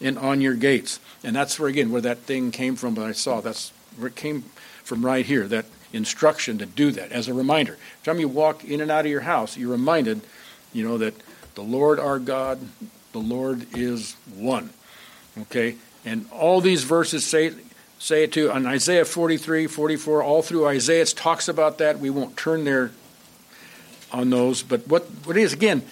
[0.00, 1.00] and on your gates.
[1.22, 3.40] And that's where, again, where that thing came from that I saw.
[3.40, 4.42] That's where it came
[4.82, 7.72] from right here, that instruction to do that as a reminder.
[7.72, 10.20] Every time you walk in and out of your house, you're reminded,
[10.72, 11.14] you know, that
[11.54, 12.60] the Lord our God,
[13.12, 14.70] the Lord is one.
[15.42, 15.76] Okay?
[16.04, 17.52] And all these verses say
[17.98, 22.00] say it to on Isaiah 43, 44, all through Isaiah it talks about that.
[22.00, 22.92] We won't turn there
[24.10, 24.62] on those.
[24.62, 25.82] But what, what is, again,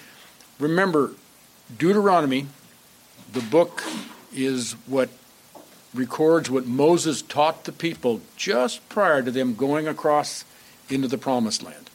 [0.59, 1.11] remember,
[1.77, 2.47] Deuteronomy,
[3.33, 3.83] the book
[4.33, 5.09] is what
[5.93, 10.43] records what Moses taught the people just prior to them going across
[10.89, 11.89] into the promised land.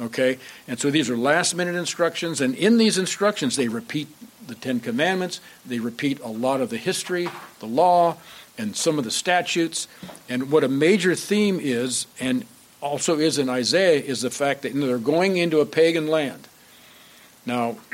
[0.00, 0.38] Okay?
[0.68, 4.08] And so these are last minute instructions, and in these instructions, they repeat
[4.46, 7.28] the Ten Commandments, they repeat a lot of the history,
[7.60, 8.16] the law,
[8.58, 9.88] and some of the statutes.
[10.28, 12.44] And what a major theme is, and
[12.80, 16.46] also is in Isaiah, is the fact that they're going into a pagan land.
[17.46, 17.76] Now,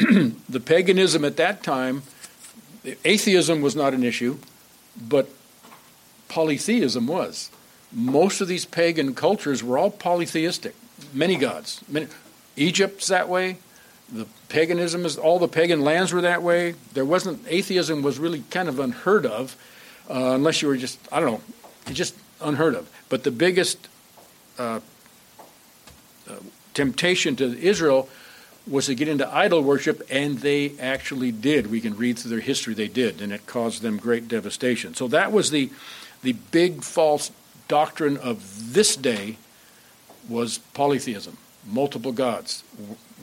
[0.49, 2.03] the paganism at that time,
[3.05, 4.39] atheism was not an issue,
[5.01, 5.29] but
[6.29, 7.51] polytheism was.
[7.93, 10.75] Most of these pagan cultures were all polytheistic,
[11.13, 11.83] many gods.
[11.89, 12.07] Many,
[12.57, 13.59] Egypt's that way.
[14.13, 16.75] The paganism is all the pagan lands were that way.
[16.95, 19.57] There wasn't atheism was really kind of unheard of,
[20.09, 22.91] uh, unless you were just I don't know, just unheard of.
[23.09, 23.89] But the biggest
[24.59, 24.81] uh,
[26.29, 26.35] uh,
[26.75, 28.09] temptation to Israel
[28.67, 31.71] was to get into idol worship, and they actually did.
[31.71, 34.95] We can read through their history; they did, and it caused them great devastation.
[34.95, 35.71] So that was the
[36.23, 37.31] the big false
[37.69, 39.39] doctrine of this day
[40.29, 42.63] was polytheism, multiple gods,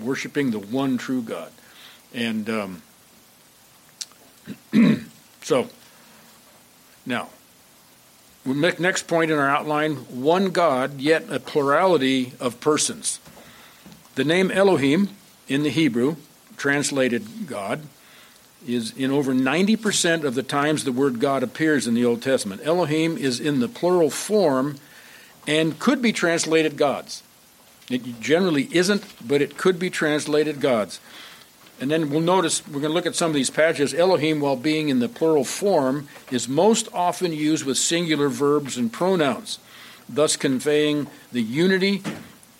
[0.02, 1.52] worshiping the one true God,
[2.14, 2.82] and um,
[5.42, 5.70] so
[7.06, 7.30] now
[8.46, 13.20] next point in our outline one God, yet a plurality of persons.
[14.16, 15.10] The name Elohim
[15.48, 16.16] in the Hebrew,
[16.58, 17.82] translated God,
[18.68, 22.62] is in over 90% of the times the word God appears in the Old Testament.
[22.64, 24.78] Elohim is in the plural form
[25.46, 27.24] and could be translated gods.
[27.90, 31.00] It generally isn't, but it could be translated gods.
[31.80, 33.94] And then we'll notice, we're going to look at some of these passages.
[33.94, 38.92] Elohim, while being in the plural form, is most often used with singular verbs and
[38.92, 39.60] pronouns,
[40.10, 42.02] thus conveying the unity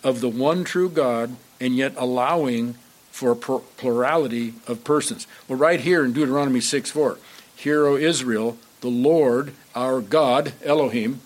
[0.04, 2.74] of the one true God and yet allowing
[3.10, 5.26] for plurality of persons.
[5.48, 7.18] Well, right here in Deuteronomy 6 4,
[7.56, 11.20] Hear, O Israel, the Lord our God, Elohim,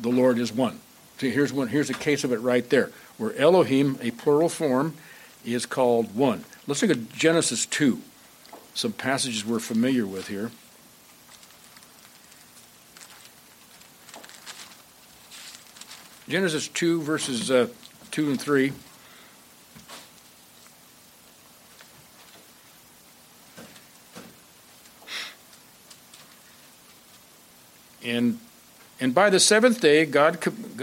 [0.00, 0.80] the Lord is one.
[1.18, 1.68] So here's one.
[1.68, 4.94] Here's a case of it right there, where Elohim, a plural form,
[5.44, 6.44] is called one.
[6.66, 8.00] Let's look at Genesis 2,
[8.74, 10.50] some passages we're familiar with here.
[16.28, 17.68] Genesis 2, verses uh,
[18.10, 18.72] 2 and 3.
[28.16, 28.38] And
[29.00, 30.38] and by the seventh day, God,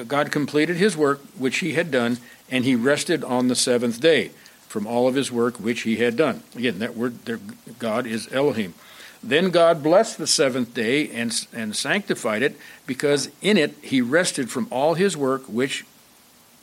[0.08, 2.18] God completed his work which he had done,
[2.52, 4.32] and he rested on the seventh day
[4.68, 6.44] from all of his work which he had done.
[6.54, 7.40] Again, that word there,
[7.80, 8.74] God is Elohim.
[9.24, 14.50] Then God blessed the seventh day and, and sanctified it, because in it he rested
[14.50, 15.86] from all his work which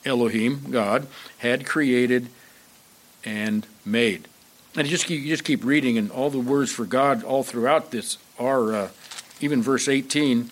[0.05, 1.07] Elohim, God,
[1.39, 2.29] had created
[3.25, 4.29] and made.
[4.77, 7.43] And you just keep, you just keep reading, and all the words for God all
[7.43, 8.89] throughout this are, uh,
[9.41, 10.51] even verse 18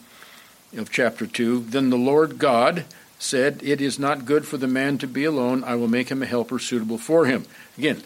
[0.76, 2.84] of chapter 2 Then the Lord God
[3.18, 5.64] said, It is not good for the man to be alone.
[5.64, 7.46] I will make him a helper suitable for him.
[7.78, 8.02] Again,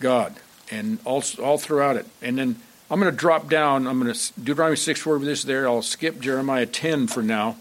[0.00, 0.36] God,
[0.70, 2.06] and all, all throughout it.
[2.20, 2.56] And then
[2.90, 3.86] I'm going to drop down.
[3.86, 5.66] I'm going to Deuteronomy 6 4 with this there.
[5.66, 7.56] I'll skip Jeremiah 10 for now,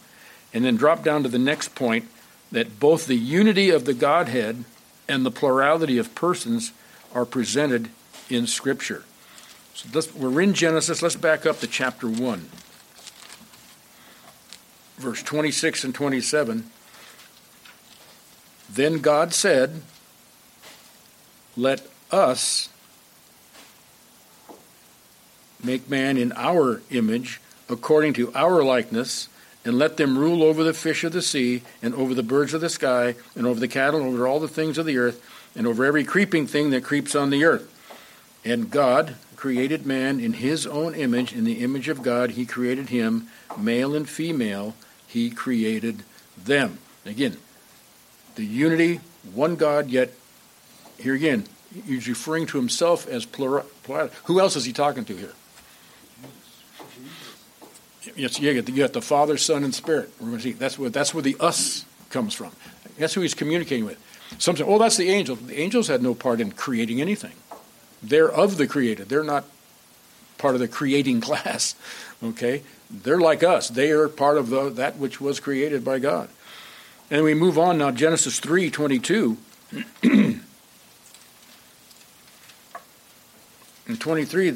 [0.53, 2.05] and then drop down to the next point
[2.51, 4.65] that both the unity of the Godhead
[5.07, 6.73] and the plurality of persons
[7.13, 7.89] are presented
[8.29, 9.03] in Scripture.
[9.73, 11.01] So we're in Genesis.
[11.01, 12.49] Let's back up to chapter 1
[15.01, 16.69] verse 26 and 27.
[18.69, 19.81] Then God said,
[21.57, 22.69] Let us
[25.63, 29.27] make man in our image, according to our likeness,
[29.65, 32.61] and let them rule over the fish of the sea, and over the birds of
[32.61, 35.21] the sky, and over the cattle, and over all the things of the earth,
[35.55, 37.67] and over every creeping thing that creeps on the earth.
[38.43, 42.89] And God created man in his own image, in the image of God he created
[42.89, 43.27] him,
[43.57, 44.75] male and female
[45.11, 46.03] he created
[46.37, 46.79] them.
[47.05, 47.37] Again,
[48.35, 49.01] the unity,
[49.33, 50.11] one God, yet
[50.97, 51.45] here again,
[51.85, 53.65] he's referring to himself as plural.
[53.83, 54.09] plural.
[54.25, 55.33] Who else is he talking to here?
[58.15, 60.11] Yes, you got, the, you the Father, Son, and Spirit.
[60.57, 62.51] That's where that's where the us comes from.
[62.97, 63.99] That's who he's communicating with.
[64.39, 67.33] Some say, "Oh, that's the angels." The angels had no part in creating anything.
[68.01, 69.09] They're of the created.
[69.09, 69.45] They're not
[70.37, 71.75] part of the creating class.
[72.23, 72.63] Okay?
[72.91, 73.69] They're like us.
[73.69, 76.29] They are part of the, that which was created by God.
[77.09, 79.37] And we move on now, Genesis 3 22.
[80.03, 80.41] and
[83.99, 84.49] 23,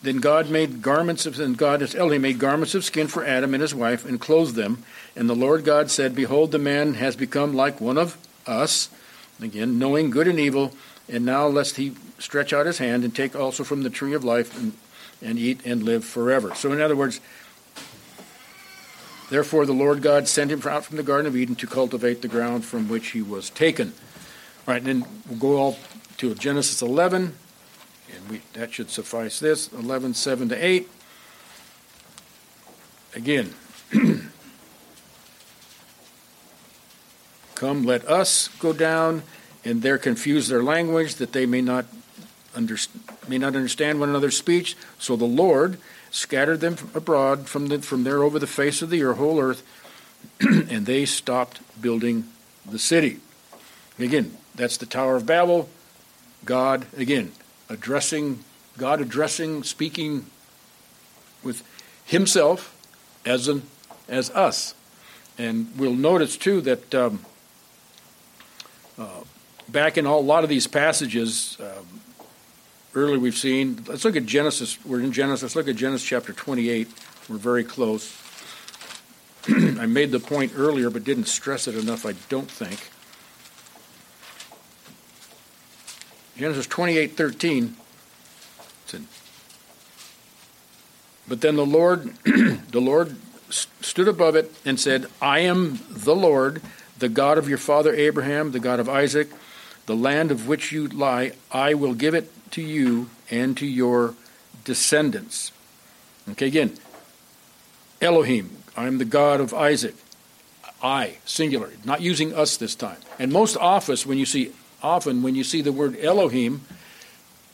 [0.00, 3.60] then God made garments of, and God, Elohim, made garments of skin for Adam and
[3.60, 4.84] his wife and clothed them.
[5.14, 8.16] And the Lord God said, Behold, the man has become like one of
[8.46, 8.88] us,
[9.42, 10.72] again, knowing good and evil.
[11.08, 14.24] And now lest he stretch out his hand and take also from the tree of
[14.24, 14.72] life and,
[15.22, 16.54] and eat and live forever.
[16.54, 17.20] So, in other words,
[19.30, 22.28] therefore the Lord God sent him out from the Garden of Eden to cultivate the
[22.28, 23.92] ground from which he was taken.
[24.66, 25.78] All right, then we'll go all
[26.18, 27.34] to Genesis 11
[28.14, 30.88] and we, that should suffice this, 11, 7 to 8.
[33.14, 33.54] Again,
[37.54, 39.22] come, let us go down,
[39.64, 41.86] and there confuse their language, that they may not,
[42.54, 42.76] under,
[43.28, 44.76] may not understand one another's speech.
[44.98, 45.78] So the Lord
[46.10, 49.62] scattered them abroad from, the, from there over the face of the whole earth,
[50.40, 52.24] and they stopped building
[52.68, 53.20] the city.
[53.98, 55.68] Again, that's the Tower of Babel.
[56.44, 57.32] God, again,
[57.68, 58.44] addressing,
[58.76, 60.26] God addressing, speaking
[61.42, 61.62] with
[62.04, 62.74] Himself
[63.24, 63.62] as, an,
[64.08, 64.74] as us.
[65.36, 67.24] And we'll notice too that um,
[68.98, 69.22] uh,
[69.68, 72.00] back in all, a lot of these passages, um,
[72.98, 74.84] earlier we've seen, let's look at Genesis.
[74.84, 75.42] We're in Genesis.
[75.42, 76.88] Let's look at Genesis chapter 28.
[77.28, 78.16] We're very close.
[79.48, 82.90] I made the point earlier, but didn't stress it enough, I don't think.
[86.36, 87.76] Genesis 28 13.
[91.28, 93.16] But then the Lord, the Lord
[93.50, 96.62] stood above it and said, I am the Lord,
[96.98, 99.28] the God of your father Abraham, the God of Isaac.
[99.88, 104.12] The land of which you lie, I will give it to you and to your
[104.62, 105.50] descendants.
[106.28, 106.74] Okay, again,
[108.02, 109.94] Elohim, I am the God of Isaac.
[110.82, 112.98] I, singular, not using us this time.
[113.18, 114.52] And most often, when you see
[114.82, 116.66] often when you see the word Elohim,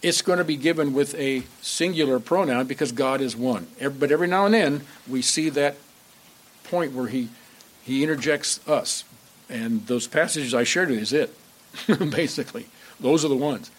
[0.02, 3.68] it's going to be given with a singular pronoun because God is one.
[3.80, 5.76] But every now and then we see that
[6.64, 7.28] point where he
[7.84, 9.04] he interjects us,
[9.48, 11.32] and those passages I shared with you is it,
[12.10, 12.66] basically.
[13.00, 13.70] Those are the ones.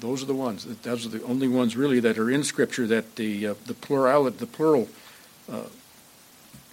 [0.00, 0.64] Those are the ones.
[0.82, 4.30] Those are the only ones really that are in Scripture that the uh, the plural
[4.30, 4.88] the plural
[5.50, 5.62] uh,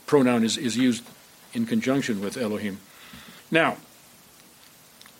[0.05, 1.03] pronoun is is used
[1.53, 2.79] in conjunction with Elohim.
[3.49, 3.77] Now,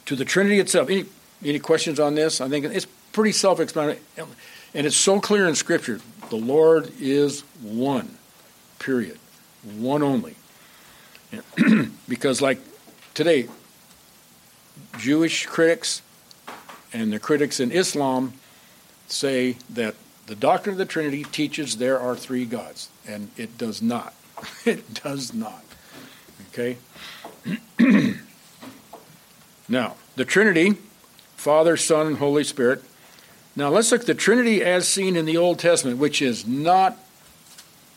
[0.06, 0.90] to the Trinity itself.
[0.90, 1.06] Any
[1.44, 2.42] any questions on this?
[2.42, 4.00] I think it's pretty self-explanatory,
[4.74, 6.00] and it's so clear in Scripture.
[6.30, 8.18] The Lord is one,
[8.80, 9.20] period,
[9.78, 10.36] one only.
[12.08, 12.60] because, like
[13.14, 13.48] today,
[14.98, 16.02] Jewish critics
[16.92, 18.34] and the critics in Islam
[19.08, 19.96] say that
[20.28, 24.14] the doctrine of the Trinity teaches there are three gods, and it does not.
[24.66, 25.64] it does not.
[26.52, 26.78] Okay?
[29.68, 30.78] Now, the Trinity,
[31.36, 32.84] Father, Son, and Holy Spirit.
[33.56, 36.98] Now, let's look at the Trinity as seen in the Old Testament, which is not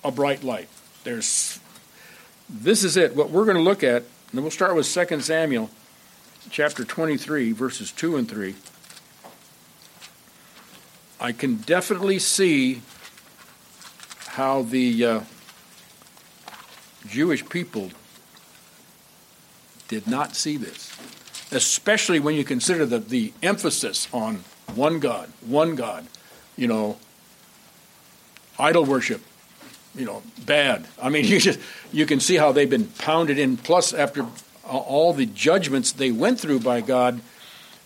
[0.04, 0.68] a bright light.
[1.04, 1.58] There's
[2.48, 3.16] this is it.
[3.16, 5.70] What we're going to look at, and we'll start with 2 Samuel
[6.50, 8.54] chapter 23, verses 2 and 3.
[11.20, 12.82] I can definitely see
[14.28, 15.20] how the uh,
[17.06, 17.90] Jewish people
[19.88, 20.96] did not see this
[21.50, 24.42] especially when you consider the, the emphasis on
[24.74, 26.06] one God, one God,
[26.56, 26.98] you know,
[28.58, 29.20] idol worship,
[29.94, 30.86] you know, bad.
[31.00, 31.60] I mean, you just
[31.92, 33.56] you can see how they've been pounded in.
[33.56, 34.26] Plus, after
[34.68, 37.20] all the judgments they went through by God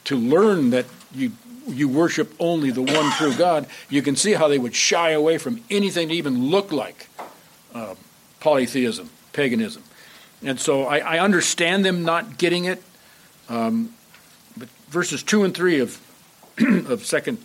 [0.04, 1.32] to learn that you
[1.66, 5.38] you worship only the one true God, you can see how they would shy away
[5.38, 7.08] from anything to even look like
[7.74, 7.94] uh,
[8.40, 9.82] polytheism, paganism.
[10.42, 12.82] And so I, I understand them not getting it,
[13.48, 13.94] um,
[14.56, 16.00] but verses 2 and 3 of,
[16.88, 17.38] of 2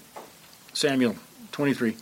[0.73, 1.15] Samuel
[1.51, 1.97] 23.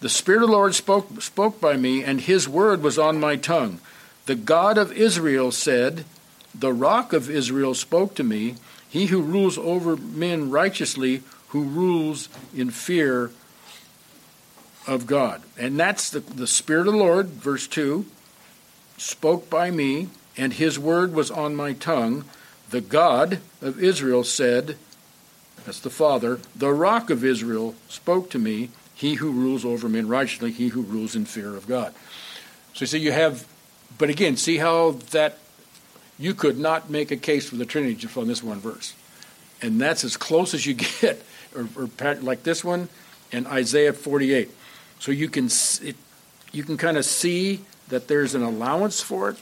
[0.00, 3.36] The Spirit of the Lord spoke, spoke by me, and his word was on my
[3.36, 3.80] tongue.
[4.26, 6.04] The God of Israel said,
[6.58, 8.56] The rock of Israel spoke to me,
[8.88, 13.30] he who rules over men righteously, who rules in fear
[14.86, 15.42] of God.
[15.58, 18.06] And that's the, the Spirit of the Lord, verse 2,
[18.96, 22.24] spoke by me, and his word was on my tongue.
[22.70, 24.76] The God of Israel said,
[25.64, 30.08] that's the Father, the rock of Israel spoke to me, he who rules over men
[30.08, 31.92] righteously, he who rules in fear of God.
[32.72, 33.46] So you see, you have,
[33.98, 35.38] but again, see how that
[36.18, 38.94] you could not make a case for the Trinity just on this one verse.
[39.62, 41.22] And that's as close as you get,
[41.54, 41.88] or, or
[42.22, 42.88] like this one,
[43.32, 44.50] and Isaiah 48.
[44.98, 45.48] So you can
[46.52, 49.36] you can kind of see that there's an allowance for it,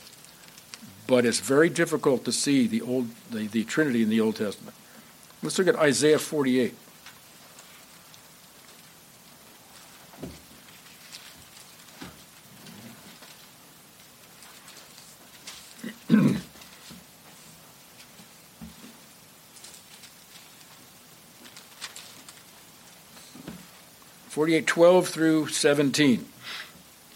[1.07, 4.75] but it's very difficult to see the old the, the Trinity in the Old Testament.
[5.43, 6.75] Let's look at Isaiah 48.
[24.45, 26.27] Forty-eight, twelve through seventeen.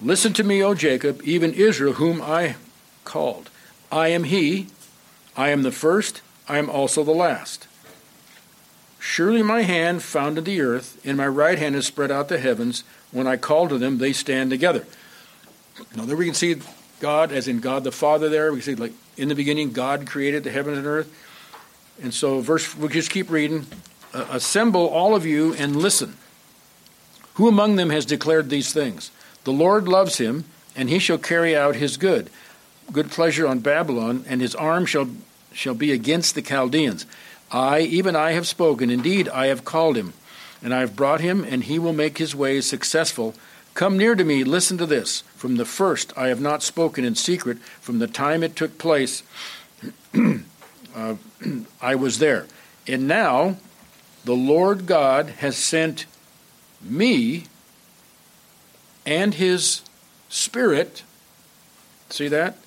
[0.00, 2.56] Listen to me, O Jacob, even Israel, whom I
[3.04, 3.50] called.
[3.92, 4.68] I am he,
[5.36, 7.68] I am the first, I am also the last.
[8.98, 12.82] Surely my hand founded the earth, and my right hand has spread out the heavens.
[13.10, 14.86] When I call to them, they stand together.
[15.94, 16.56] Now there we can see
[16.98, 18.54] God as in God the Father there.
[18.54, 21.14] We see like in the beginning, God created the heavens and earth.
[22.02, 23.66] And so verse we'll just keep reading.
[24.14, 26.16] Assemble all of you and listen.
[27.38, 29.12] Who among them has declared these things?
[29.44, 32.30] The Lord loves him, and he shall carry out his good,
[32.90, 35.08] good pleasure on Babylon, and his arm shall,
[35.52, 37.06] shall be against the Chaldeans.
[37.52, 38.90] I, even I, have spoken.
[38.90, 40.14] Indeed, I have called him,
[40.64, 43.36] and I have brought him, and he will make his ways successful.
[43.74, 45.20] Come near to me, listen to this.
[45.36, 49.22] From the first I have not spoken in secret, from the time it took place,
[50.12, 51.14] uh,
[51.80, 52.46] I was there.
[52.88, 53.58] And now
[54.24, 56.06] the Lord God has sent
[56.80, 57.44] me
[59.06, 59.82] and his
[60.28, 61.02] Spirit.
[62.10, 62.58] See that?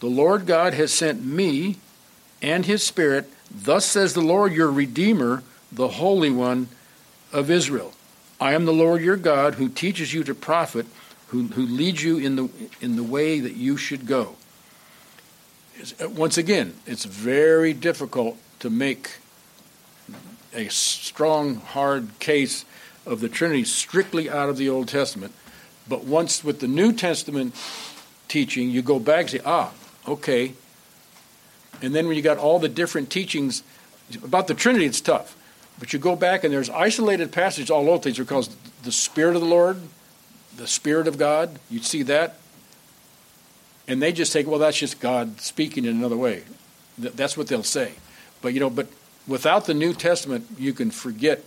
[0.00, 1.76] The Lord God has sent me
[2.40, 3.30] and his Spirit.
[3.50, 6.68] Thus says the Lord your Redeemer, the Holy One
[7.32, 7.92] of Israel.
[8.40, 10.86] I am the Lord your God who teaches you to profit,
[11.28, 12.48] who, who leads you in the,
[12.80, 14.36] in the way that you should go.
[16.00, 19.18] Uh, once again, it's very difficult to make
[20.54, 22.64] a strong, hard case
[23.06, 25.32] of the Trinity strictly out of the Old Testament
[25.88, 27.54] but once with the New Testament
[28.28, 29.72] teaching, you go back and say, ah,
[30.06, 30.54] okay.
[31.80, 33.62] And then when you got all the different teachings
[34.22, 35.36] about the Trinity, it's tough.
[35.78, 38.54] But you go back and there's isolated passages all over things because
[38.84, 39.80] the Spirit of the Lord,
[40.56, 42.36] the Spirit of God, you see that.
[43.88, 46.44] And they just take, well, that's just God speaking in another way.
[46.96, 47.92] That's what they'll say.
[48.40, 48.86] But, you know, but
[49.26, 51.42] without the New Testament, you can forget,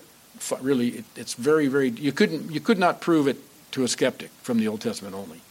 [0.62, 3.38] really, it's very, very, you couldn't, you could not prove it
[3.72, 5.42] to a skeptic from the Old Testament only.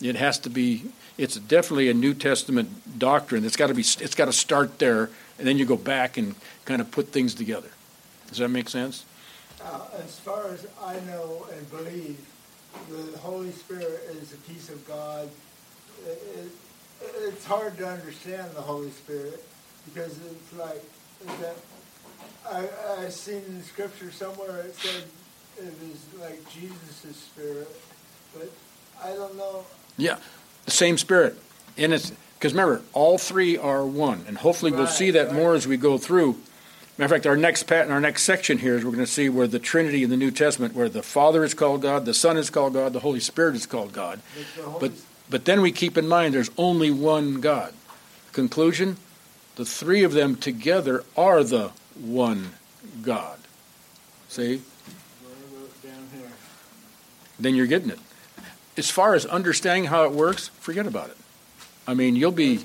[0.00, 0.84] It has to be.
[1.18, 3.44] It's definitely a New Testament doctrine.
[3.44, 3.82] It's got to be.
[3.82, 7.34] It's got to start there, and then you go back and kind of put things
[7.34, 7.68] together.
[8.28, 9.04] Does that make sense?
[9.62, 12.18] Uh, as far as I know and believe,
[12.88, 15.28] the Holy Spirit is a piece of God.
[16.06, 16.52] It, it,
[17.28, 19.44] it's hard to understand the Holy Spirit
[19.84, 20.82] because it's like
[21.40, 21.56] that.
[22.50, 25.04] I I seen in Scripture somewhere it said
[25.58, 27.68] it was like Jesus' spirit,
[28.34, 28.50] but
[29.02, 29.64] I don't know.
[29.96, 30.18] Yeah,
[30.64, 31.36] the same spirit.
[31.76, 35.36] And it's because remember, all three are one, and hopefully we'll see that right.
[35.36, 36.38] more as we go through.
[36.96, 39.10] Matter of fact, our next pat in our next section here is we're going to
[39.10, 42.14] see where the Trinity in the New Testament, where the Father is called God, the
[42.14, 44.20] Son is called God, the Holy Spirit is called God.
[44.80, 44.92] But
[45.28, 47.72] but then we keep in mind there's only one God.
[48.32, 48.96] Conclusion:
[49.56, 52.52] the three of them together are the one
[53.02, 53.38] God.
[54.28, 54.62] See?
[57.40, 57.98] then you're getting it.
[58.76, 61.16] As far as understanding how it works, forget about it.
[61.86, 62.60] I mean, you'll be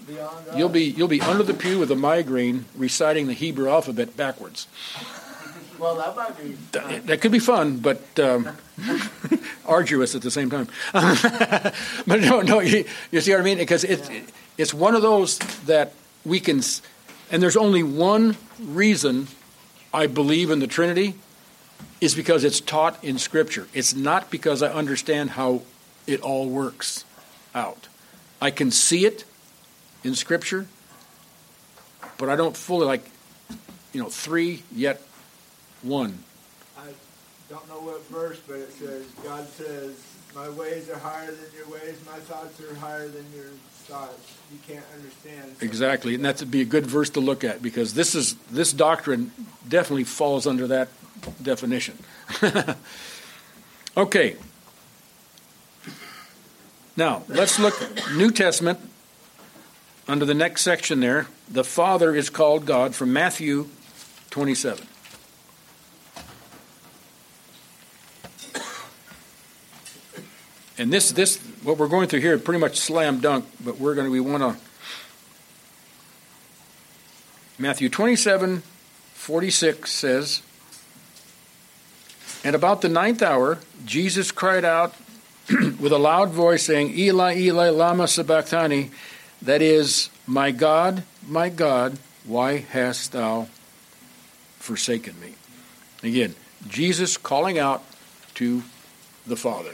[0.55, 4.67] you'll be you'll be under the pew with a migraine reciting the Hebrew alphabet backwards.
[5.79, 6.55] Well, that might be.
[6.71, 8.49] That, that could be fun, but um,
[9.65, 10.67] arduous at the same time.
[10.93, 13.57] but no, no, you, you, see what I mean?
[13.57, 14.21] Because it's yeah.
[14.57, 16.61] it's one of those that we can,
[17.31, 19.27] and there's only one reason
[19.93, 21.15] I believe in the Trinity,
[22.01, 23.67] is because it's taught in Scripture.
[23.73, 25.61] It's not because I understand how
[26.05, 27.05] it all works
[27.53, 27.87] out.
[28.41, 29.23] I can see it
[30.03, 30.67] in Scripture,
[32.17, 33.09] but I don't fully like,
[33.93, 35.01] you know, three yet
[35.81, 36.19] one.
[36.77, 36.89] I
[37.49, 39.95] don't know what verse, but it says, God says,
[40.35, 43.51] My ways are higher than your ways, my thoughts are higher than your
[43.89, 45.55] You can't understand.
[45.61, 48.73] Exactly, and that would be a good verse to look at because this is this
[48.73, 49.31] doctrine
[49.67, 50.89] definitely falls under that
[51.41, 51.97] definition.
[53.97, 54.35] okay.
[56.97, 57.75] Now, let's look
[58.15, 58.79] New Testament
[60.07, 61.27] under the next section there.
[61.49, 63.67] The Father is called God from Matthew
[64.29, 64.87] 27.
[70.77, 74.05] And this, this, what we're going through here, pretty much slam dunk, but we're going
[74.05, 74.61] to, we want to.
[77.57, 78.61] Matthew 27,
[79.13, 80.41] 46 says,
[82.43, 84.93] And about the ninth hour, Jesus cried out
[85.79, 88.91] with a loud voice, saying, Eli, Eli, Lama Sabachthani,
[89.41, 93.47] that is, My God, my God, why hast thou
[94.59, 95.35] forsaken me?
[96.03, 96.35] Again,
[96.67, 97.83] Jesus calling out
[98.35, 98.63] to
[99.25, 99.73] the Father,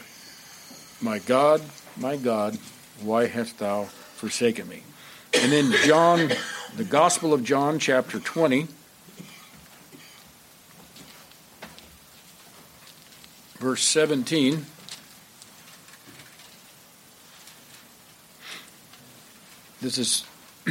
[1.03, 1.63] My God,
[1.97, 2.59] my God,
[3.01, 4.83] why hast thou forsaken me?
[5.33, 6.31] And then John,
[6.77, 8.67] the Gospel of John, chapter 20,
[13.57, 14.63] verse 17.
[19.81, 20.25] This is,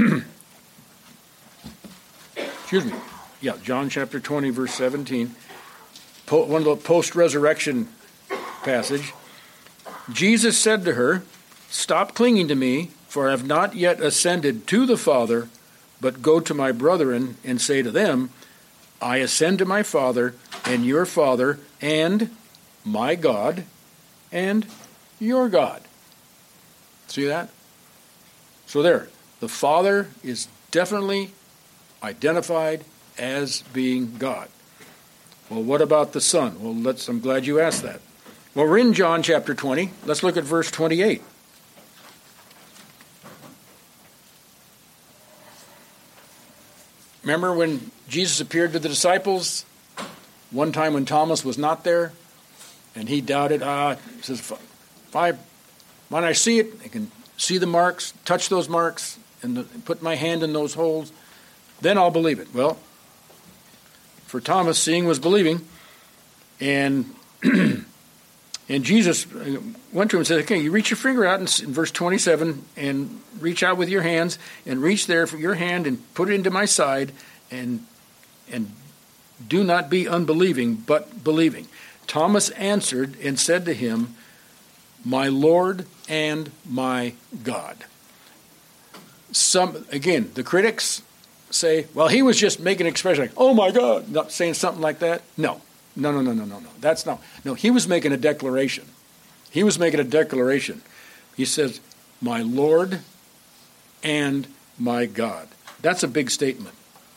[2.36, 2.92] excuse me,
[3.40, 5.34] yeah, John chapter 20, verse 17,
[6.28, 7.88] one of the post resurrection
[8.62, 9.12] passage.
[10.12, 11.22] Jesus said to her,
[11.68, 15.48] Stop clinging to me, for I have not yet ascended to the Father,
[16.00, 18.30] but go to my brethren and say to them,
[19.00, 22.30] I ascend to my Father and your Father, and
[22.84, 23.64] my God
[24.32, 24.66] and
[25.18, 25.82] your God.
[27.06, 27.50] See that?
[28.66, 29.08] So there,
[29.40, 31.32] the Father is definitely
[32.02, 32.84] identified
[33.18, 34.48] as being God.
[35.48, 36.62] Well, what about the Son?
[36.62, 38.00] Well, let's I'm glad you asked that.
[38.52, 39.92] Well, we're in John chapter 20.
[40.06, 41.22] Let's look at verse 28.
[47.22, 49.64] Remember when Jesus appeared to the disciples?
[50.50, 52.10] One time when Thomas was not there,
[52.96, 53.62] and he doubted.
[53.62, 55.34] Ah, says, if I,
[56.08, 60.02] when I see it, I can see the marks, touch those marks, and the, put
[60.02, 61.12] my hand in those holes,
[61.80, 62.52] then I'll believe it.
[62.52, 62.78] Well,
[64.26, 65.64] for Thomas, seeing was believing,
[66.58, 67.14] and
[68.70, 69.60] and Jesus uh,
[69.92, 72.64] went to him and said, "Okay, you reach your finger out in, in verse 27,
[72.76, 76.34] and reach out with your hands, and reach there for your hand, and put it
[76.34, 77.12] into my side,
[77.50, 77.84] and
[78.50, 78.72] and
[79.46, 81.66] do not be unbelieving, but believing."
[82.10, 84.16] Thomas answered and said to him,
[85.04, 87.84] My Lord and my God.
[89.30, 91.02] Some again, the critics
[91.50, 94.82] say, well, he was just making an expression like, oh my God, not saying something
[94.82, 95.22] like that.
[95.36, 95.60] No,
[95.96, 96.68] no, no, no, no, no, no.
[96.80, 97.20] That's not.
[97.44, 98.86] No, he was making a declaration.
[99.50, 100.82] He was making a declaration.
[101.36, 101.80] He says,
[102.20, 103.00] my Lord
[104.02, 104.46] and
[104.78, 105.48] my God.
[105.82, 106.74] That's a big statement.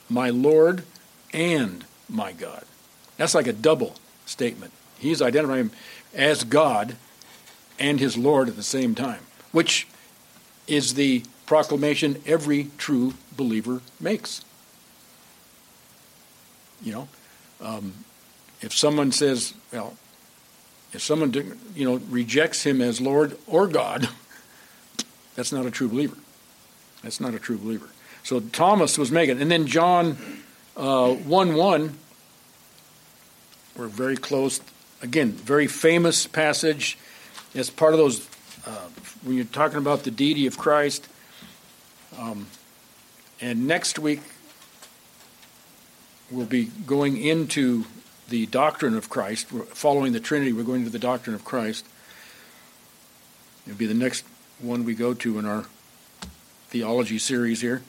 [0.10, 0.84] My Lord
[1.32, 2.66] and my God.
[3.18, 4.72] That's like a double statement.
[4.98, 5.72] He's identifying
[6.14, 6.96] as God
[7.80, 9.88] and his Lord at the same time, which
[10.68, 14.44] is the proclamation every true believer makes.
[16.82, 17.08] You know,
[17.62, 17.94] um,
[18.64, 19.96] if someone says, well,
[20.94, 21.34] if someone
[21.76, 24.08] you know rejects him as Lord or God,
[25.36, 26.18] that's not a true believer.
[27.04, 27.90] That's not a true believer.
[28.24, 30.18] So Thomas was making, and then John
[30.78, 31.98] uh, one one.
[33.76, 34.62] We're very close
[35.02, 36.98] again, very famous passage.
[37.54, 38.28] It's part of those,
[38.66, 38.88] uh,
[39.24, 41.08] when you're talking about the deity of Christ.
[42.18, 42.48] Um,
[43.42, 44.22] and next week,
[46.32, 47.86] we'll be going into
[48.30, 49.48] the doctrine of Christ.
[49.48, 51.86] Following the Trinity, we're going to the doctrine of Christ.
[53.66, 54.26] It'll be the next
[54.60, 55.66] one we go to in our
[56.70, 57.82] theology series here.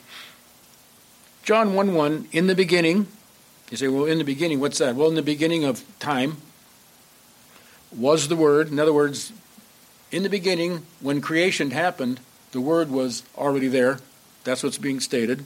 [1.42, 3.06] John 1 1, in the beginning,
[3.70, 4.94] you say, well, in the beginning, what's that?
[4.94, 6.38] Well, in the beginning of time,
[7.96, 8.70] was the Word.
[8.70, 9.32] In other words,
[10.10, 12.20] in the beginning, when creation happened,
[12.52, 13.98] the Word was already there.
[14.44, 15.44] That's what's being stated.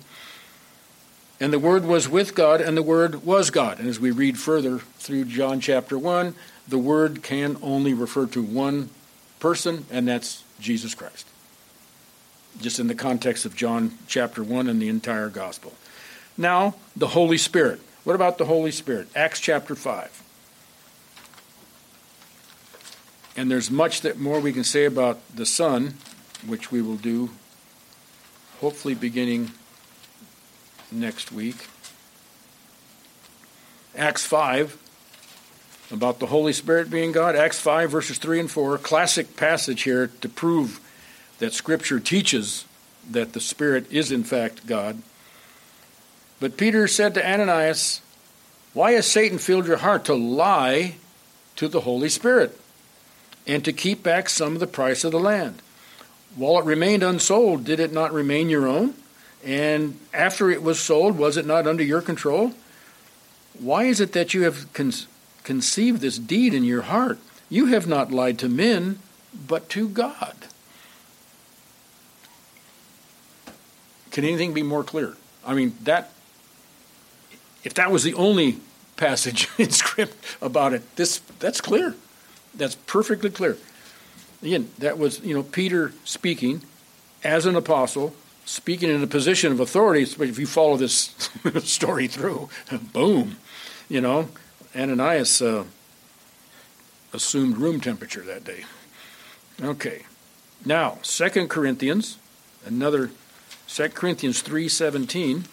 [1.40, 3.78] And the Word was with God, and the Word was God.
[3.78, 6.34] And as we read further through John chapter 1,
[6.66, 8.90] the Word can only refer to one
[9.38, 11.26] person, and that's Jesus Christ.
[12.60, 15.74] Just in the context of John chapter 1 and the entire gospel.
[16.36, 17.80] Now, the Holy Spirit.
[18.02, 19.08] What about the Holy Spirit?
[19.14, 20.22] Acts chapter 5.
[23.36, 25.94] And there's much that more we can say about the Son,
[26.44, 27.30] which we will do
[28.60, 29.52] hopefully beginning
[30.90, 31.68] next week.
[33.96, 34.76] Acts 5,
[35.90, 37.34] about the Holy Spirit being God.
[37.34, 40.80] Acts 5, verses 3 and 4, classic passage here to prove
[41.38, 42.64] that Scripture teaches
[43.10, 45.02] that the Spirit is in fact God.
[46.40, 48.00] But Peter said to Ananias,
[48.74, 50.96] Why has Satan filled your heart to lie
[51.56, 52.58] to the Holy Spirit?
[53.48, 55.62] and to keep back some of the price of the land.
[56.36, 58.94] While it remained unsold, did it not remain your own?
[59.44, 62.52] And after it was sold, was it not under your control?
[63.58, 64.92] Why is it that you have con-
[65.44, 67.18] conceived this deed in your heart?
[67.48, 68.98] You have not lied to men,
[69.46, 70.34] but to God.
[74.10, 75.16] Can anything be more clear?
[75.46, 76.10] I mean, that
[77.64, 78.58] if that was the only
[78.98, 80.96] passage in script about it.
[80.96, 81.94] This that's clear.
[82.54, 83.56] That's perfectly clear.
[84.42, 86.60] Again, that was you know Peter speaking
[87.24, 88.14] as an apostle,
[88.48, 90.06] speaking in a position of authority.
[90.16, 91.14] But if you follow this
[91.62, 92.48] story through,
[92.92, 93.36] boom,
[93.88, 94.30] you know,
[94.74, 95.64] Ananias uh,
[97.12, 98.64] assumed room temperature that day.
[99.62, 100.04] Okay,
[100.64, 102.18] now Second Corinthians,
[102.64, 103.10] another
[103.66, 105.44] Second Corinthians three seventeen.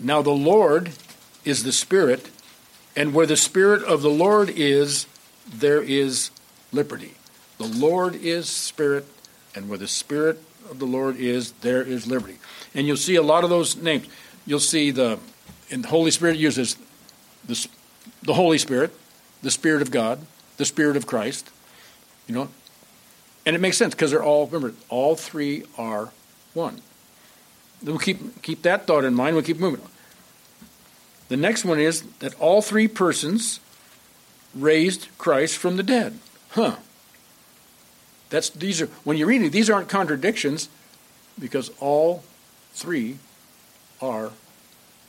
[0.00, 0.92] Now the Lord
[1.44, 2.30] is the Spirit,
[2.96, 5.06] and where the Spirit of the Lord is,
[5.46, 6.30] there is
[6.72, 7.14] liberty.
[7.58, 9.06] The Lord is Spirit,
[9.54, 12.38] and where the Spirit of the Lord is, there is liberty.
[12.74, 14.06] And you'll see a lot of those names.
[14.46, 15.18] You'll see the,
[15.70, 16.76] and the Holy Spirit uses
[17.46, 17.66] the,
[18.22, 18.92] the Holy Spirit,
[19.42, 20.20] the Spirit of God,
[20.56, 21.50] the Spirit of Christ,
[22.26, 22.48] you know.
[23.46, 26.10] And it makes sense because they're all, remember, all three are
[26.54, 26.80] one.
[27.82, 29.36] We'll keep, keep that thought in mind.
[29.36, 29.84] We'll keep moving.
[31.28, 33.60] The next one is that all three persons
[34.54, 36.18] raised Christ from the dead.
[36.50, 36.76] Huh.
[38.30, 40.68] That's these are when you're reading these aren't contradictions
[41.38, 42.24] because all
[42.72, 43.18] three
[44.00, 44.32] are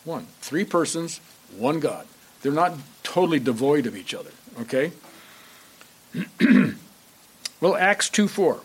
[0.04, 0.28] one.
[0.42, 1.20] Three persons,
[1.58, 2.08] one God.
[2.42, 2.74] They're not
[3.04, 4.92] totally devoid of each other, okay?
[7.60, 8.60] well, Acts 2 4.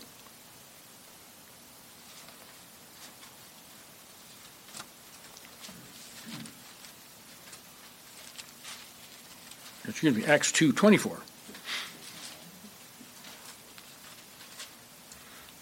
[9.91, 11.21] Excuse me, Acts 2.24.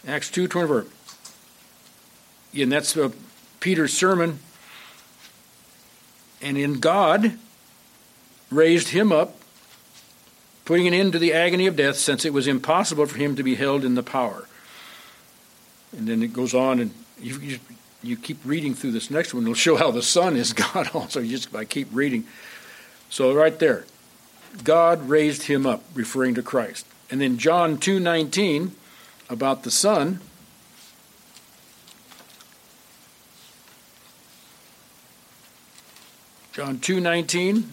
[0.06, 0.86] Acts 2.24.
[2.62, 3.10] And that's uh,
[3.60, 4.38] Peter's sermon.
[6.40, 7.38] And in God
[8.50, 9.36] raised him up,
[10.64, 13.42] putting an end to the agony of death, since it was impossible for him to
[13.42, 14.46] be held in the power.
[15.96, 17.58] And then it goes on, and you, you,
[18.02, 19.42] you keep reading through this next one.
[19.42, 21.22] It'll show how the Son is God also.
[21.22, 22.24] Just I keep reading.
[23.10, 23.84] So right there,
[24.64, 26.86] God raised him up, referring to Christ.
[27.10, 28.72] And then John 2:19
[29.28, 30.20] about the Son.
[36.52, 37.70] John 2:19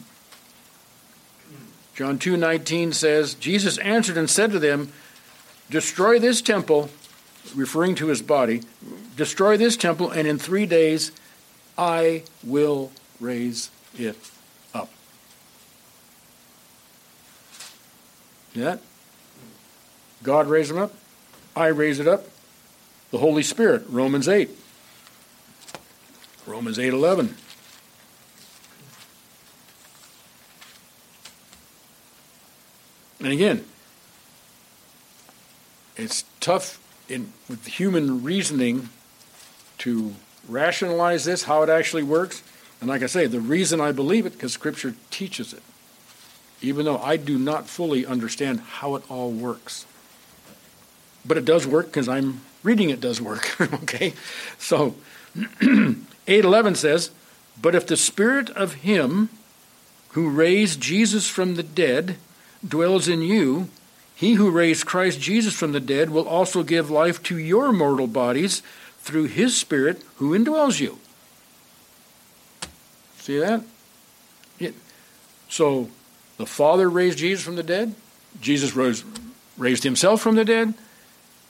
[1.96, 4.94] John 2:19 says Jesus answered and said to them
[5.72, 6.92] destroy this temple
[7.56, 8.62] referring to his body
[9.16, 11.12] destroy this temple and in 3 days
[11.78, 14.18] I will raise it
[18.56, 18.78] Yeah.
[20.24, 20.94] God raised him up.
[21.56, 22.26] I raise it up.
[23.12, 24.50] The Holy Spirit, Romans 8.
[26.48, 27.36] Romans 8 11.
[33.20, 33.65] And again,
[35.98, 38.89] it's tough in with human reasoning
[39.80, 40.13] to
[40.48, 42.44] rationalize this, how it actually works.
[42.80, 45.63] And like I say, the reason I believe it because Scripture teaches it
[46.62, 49.86] even though I do not fully understand how it all works.
[51.26, 53.60] But it does work because I'm reading it does work.
[53.74, 54.13] okay?
[54.58, 54.96] So
[55.62, 57.12] 811 says,
[57.62, 59.30] But if the spirit of him
[60.10, 62.18] who raised Jesus from the dead
[62.68, 63.70] dwells in you,
[64.15, 68.08] he who raised Christ Jesus from the dead will also give life to your mortal
[68.08, 68.62] bodies
[69.00, 71.00] through his spirit who indwells you.
[73.18, 73.63] See that?
[75.56, 75.89] So
[76.38, 77.95] the Father raised Jesus from the dead,
[78.41, 79.04] Jesus rose,
[79.58, 80.74] raised himself from the dead,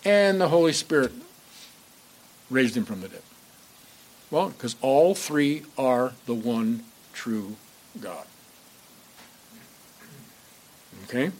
[0.04, 1.12] and the Holy Spirit
[2.50, 3.21] raised him from the dead.
[4.30, 7.56] Well, because all three are the one true
[8.00, 8.26] God.
[11.06, 11.32] Okay?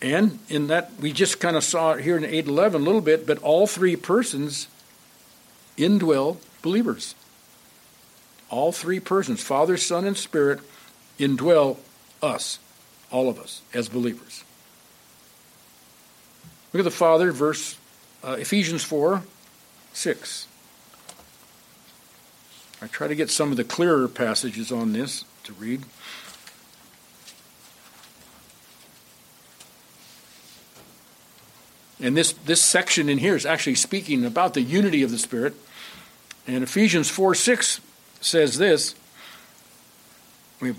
[0.00, 3.26] And in that, we just kind of saw it here in 811 a little bit,
[3.26, 4.68] but all three persons
[5.76, 7.14] indwell believers.
[8.48, 10.60] All three persons, Father, Son, and Spirit,
[11.18, 11.78] indwell
[12.22, 12.58] us,
[13.10, 14.44] all of us, as believers.
[16.72, 17.76] Look at the Father, verse
[18.22, 19.22] uh, Ephesians 4
[19.92, 20.46] 6.
[22.80, 25.82] I try to get some of the clearer passages on this to read.
[32.00, 35.54] And this, this section in here is actually speaking about the unity of the Spirit.
[36.46, 37.80] And Ephesians 4 6
[38.20, 38.94] says this
[40.60, 40.74] we,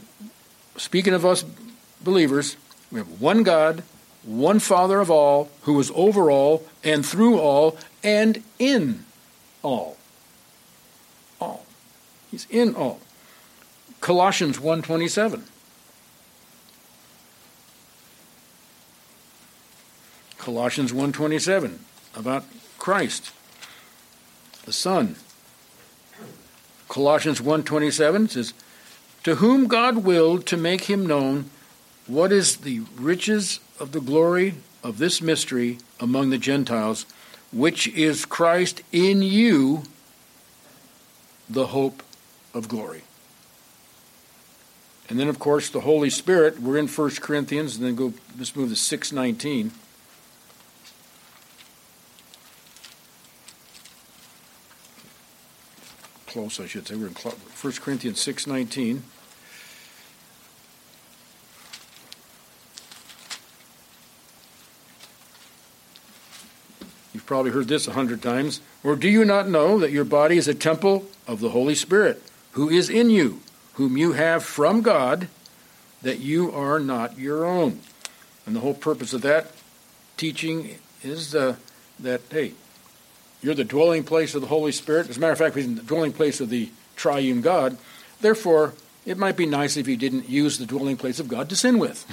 [0.78, 1.44] speaking of us
[2.02, 2.58] believers,
[2.92, 3.84] we have one God,
[4.24, 9.06] one Father of all, who is over all and through all and in
[9.63, 9.98] all.
[11.39, 11.65] All.
[12.32, 13.00] He's in all.
[14.02, 15.44] Colossians 1:27.
[20.38, 21.80] Colossians 1:27.
[22.15, 22.44] about
[22.80, 23.32] Christ,
[24.65, 25.15] the Son.
[26.88, 28.54] Colossians 1:27 says,
[29.30, 31.52] "To whom God willed to make him known
[32.08, 37.06] what is the riches of the glory of this mystery among the Gentiles,
[37.52, 39.84] which is Christ in you,
[41.48, 42.02] the hope
[42.56, 43.04] of glory."
[45.08, 46.60] And then, of course, the Holy Spirit.
[46.60, 48.15] We're in 1 Corinthians, and then go.
[48.36, 49.72] Let's move to 619.
[56.26, 56.96] Close, I should say.
[56.96, 59.04] We're in 1 Corinthians 619.
[67.30, 68.60] Probably heard this a hundred times.
[68.84, 72.22] Or do you not know that your body is a temple of the Holy Spirit,
[72.52, 73.39] who is in you?
[73.80, 75.30] whom you have from God,
[76.02, 77.80] that you are not your own.
[78.46, 79.54] And the whole purpose of that
[80.18, 81.56] teaching is uh,
[81.98, 82.52] that, hey,
[83.42, 85.10] you're the dwelling place of the Holy Spirit.
[85.10, 87.78] As a matter of fact, he's in the dwelling place of the triune God.
[88.20, 88.74] Therefore,
[89.06, 91.80] it might be nice if you didn't use the dwelling place of God to sin
[91.80, 92.06] with.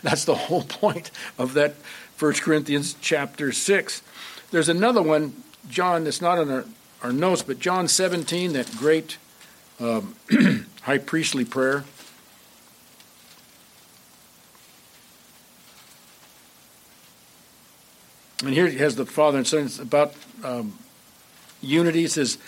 [0.02, 1.76] That's the whole point of that
[2.18, 4.02] 1 Corinthians chapter 6.
[4.50, 6.64] There's another one, John, that's not in our,
[7.02, 9.18] our notes, but John 17, that great
[9.78, 10.16] um,
[10.82, 11.84] high priestly prayer.
[18.42, 19.66] And here he has the Father and Son.
[19.66, 20.78] It's about um,
[21.60, 22.04] unity.
[22.04, 22.38] It says,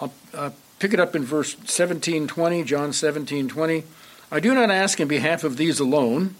[0.00, 3.84] I'll uh, pick it up in verse 1720, John 17 20.
[4.30, 6.36] I do not ask in behalf of these alone,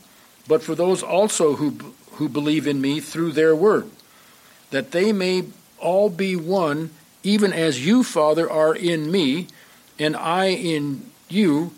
[0.47, 3.91] but for those also who, who believe in me through their word,
[4.71, 5.45] that they may
[5.79, 6.91] all be one,
[7.23, 9.49] even as you, Father, are in me,
[9.99, 11.73] and I in you,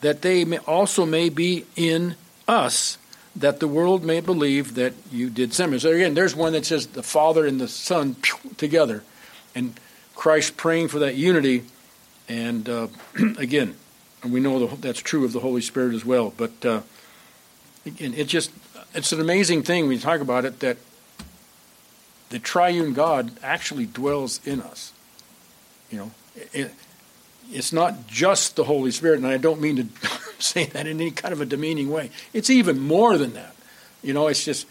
[0.00, 2.98] that they may also may be in us,
[3.34, 5.78] that the world may believe that you did send me.
[5.78, 8.16] So again, there's one that says the Father and the Son
[8.56, 9.02] together,
[9.54, 9.78] and
[10.14, 11.64] Christ praying for that unity.
[12.28, 12.88] And uh,
[13.38, 13.74] again,
[14.24, 16.32] we know that's true of the Holy Spirit as well.
[16.36, 16.80] But uh,
[17.84, 18.50] again, it just
[18.94, 20.78] it's an amazing thing when you talk about it that
[22.30, 24.92] the triune God actually dwells in us.
[25.90, 26.10] You know,
[26.52, 26.72] it,
[27.50, 30.08] it's not just the Holy Spirit, and I don't mean to
[30.38, 32.10] say that in any kind of a demeaning way.
[32.32, 33.54] It's even more than that.
[34.02, 34.66] You know, it's just,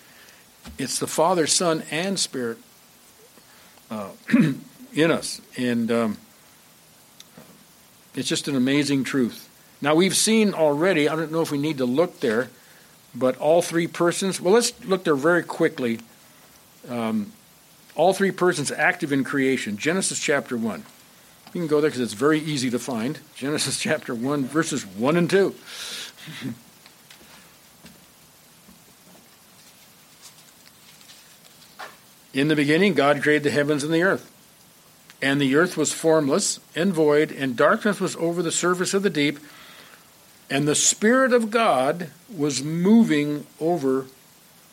[0.77, 2.57] it's the Father, Son, and Spirit
[3.89, 4.09] uh,
[4.93, 5.41] in us.
[5.57, 6.17] And um,
[8.15, 9.49] it's just an amazing truth.
[9.81, 12.49] Now, we've seen already, I don't know if we need to look there,
[13.13, 15.99] but all three persons, well, let's look there very quickly.
[16.89, 17.31] Um,
[17.95, 19.77] all three persons active in creation.
[19.77, 20.85] Genesis chapter 1.
[21.53, 23.19] You can go there because it's very easy to find.
[23.35, 25.55] Genesis chapter 1, verses 1 and 2.
[32.33, 34.29] In the beginning, God created the heavens and the earth.
[35.21, 39.09] And the earth was formless and void, and darkness was over the surface of the
[39.09, 39.39] deep,
[40.49, 44.07] and the Spirit of God was moving over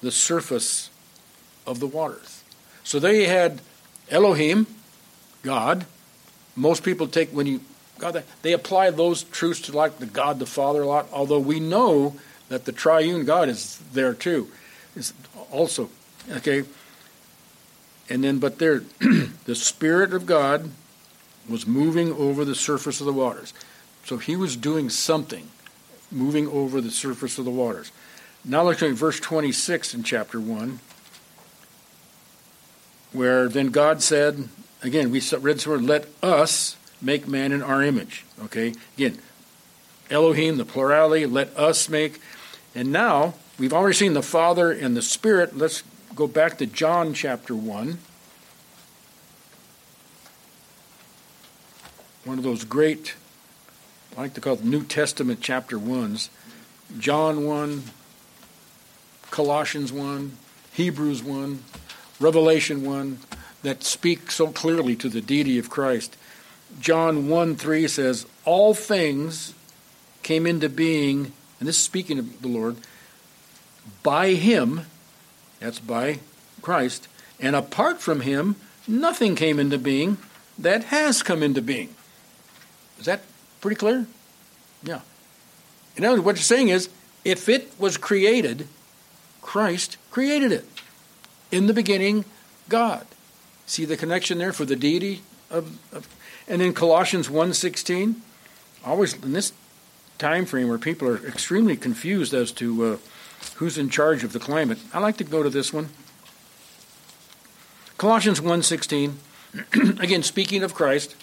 [0.01, 0.91] the surface
[1.65, 2.42] of the waters.
[2.85, 3.61] So they had
[4.11, 4.67] Elohim,
[5.43, 5.87] God,
[6.57, 7.61] most people take when you
[7.99, 11.61] God they apply those truths to like the God the Father a lot, although we
[11.61, 12.17] know
[12.49, 14.49] that the triune God is there too.
[14.97, 15.13] Is
[15.51, 15.89] also
[16.31, 16.65] okay.
[18.11, 18.83] And then but there
[19.45, 20.71] the Spirit of God
[21.49, 23.55] was moving over the surface of the waters.
[24.05, 25.49] So he was doing something,
[26.11, 27.93] moving over the surface of the waters.
[28.45, 30.81] Now look at verse 26 in chapter 1,
[33.13, 34.49] where then God said,
[34.83, 38.25] Again, we read this word, let us make man in our image.
[38.45, 38.75] Okay?
[38.97, 39.19] Again,
[40.11, 42.21] Elohim, the plurality, let us make.
[42.75, 45.57] And now, we've already seen the Father and the Spirit.
[45.57, 47.99] Let's go back to John chapter 1.
[52.25, 53.15] One of those great,
[54.17, 56.29] I like to call it New Testament chapter 1s.
[56.99, 57.85] John 1,
[59.31, 60.37] Colossians 1,
[60.73, 61.65] Hebrews 1,
[62.23, 63.19] Revelation 1,
[63.63, 66.17] that speak so clearly to the deity of Christ.
[66.81, 69.55] John 1 3 says, All things
[70.23, 72.77] came into being, and this is speaking of the Lord,
[74.03, 74.83] by him,
[75.61, 76.21] that's by
[76.61, 77.09] Christ,
[77.41, 78.57] and apart from him,
[78.87, 80.19] nothing came into being
[80.59, 81.95] that has come into being.
[82.99, 83.23] Is that
[83.61, 84.07] pretty clear?
[84.83, 85.01] Yeah.
[85.97, 86.89] In other words, what you're saying is,
[87.25, 88.69] if it was created,
[89.41, 90.72] Christ created it.
[91.53, 92.25] In the beginning,
[92.69, 93.07] God.
[93.67, 96.09] See the connection there for the deity of, of
[96.49, 98.17] and in Colossians 1.16,
[98.85, 99.53] always in this
[100.19, 102.97] time frame where people are extremely confused as to uh,
[103.57, 104.79] who's in charge of the climate.
[104.93, 105.91] I like to go to this one.
[107.99, 109.15] Colossians 1:16,
[110.01, 111.15] again speaking of Christ,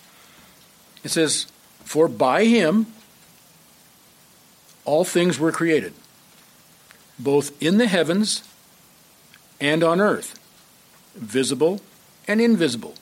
[1.03, 1.47] it says,
[1.83, 2.87] "For by him
[4.85, 5.93] all things were created,
[7.17, 8.43] both in the heavens
[9.59, 10.39] and on earth,
[11.15, 11.81] visible
[12.27, 12.95] and invisible,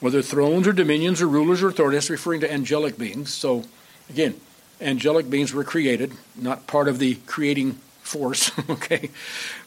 [0.00, 3.32] whether thrones or dominions or rulers or authorities, referring to angelic beings.
[3.32, 3.64] So,
[4.08, 4.40] again,
[4.80, 9.10] angelic beings were created, not part of the creating force, okay?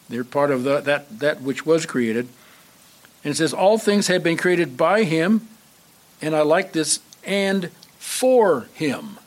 [0.09, 2.27] They're part of the, that, that which was created.
[3.23, 5.47] And it says, All things have been created by him,
[6.21, 9.17] and I like this, and for him.